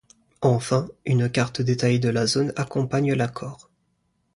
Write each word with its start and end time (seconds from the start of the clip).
Enfin, 0.41 0.89
une 1.05 1.29
carte 1.29 1.61
détaillée 1.61 1.99
de 1.99 2.09
la 2.09 2.25
zone 2.25 2.53
accompagne 2.55 3.13
l'accord. 3.13 3.69